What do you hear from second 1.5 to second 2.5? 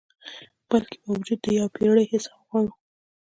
یو پیړۍ حساب